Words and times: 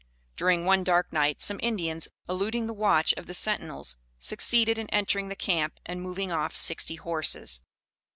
During 0.35 0.65
one 0.65 0.83
dark 0.83 1.13
night, 1.13 1.43
some 1.43 1.59
Indians, 1.61 2.07
eluding 2.27 2.65
the 2.65 2.73
watch 2.73 3.13
of 3.17 3.27
the 3.27 3.35
sentinels, 3.35 3.97
succeeded 4.17 4.79
in 4.79 4.89
entering 4.89 5.27
the 5.27 5.35
camp 5.35 5.79
and 5.85 6.01
moving 6.01 6.31
off 6.31 6.55
sixty 6.55 6.95
horses. 6.95 7.61